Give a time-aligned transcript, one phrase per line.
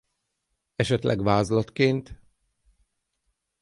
[0.75, 2.21] Esetleg vázlatként?